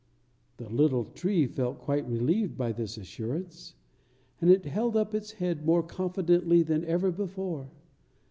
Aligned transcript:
The 0.57 0.67
little 0.67 1.05
tree 1.05 1.45
felt 1.45 1.77
quite 1.77 2.09
relieved 2.09 2.57
by 2.57 2.71
this 2.71 2.97
assurance, 2.97 3.75
and 4.41 4.49
it 4.49 4.65
held 4.65 4.97
up 4.97 5.13
its 5.13 5.33
head 5.33 5.63
more 5.63 5.83
confidently 5.83 6.63
than 6.63 6.83
ever 6.85 7.11
before. 7.11 7.69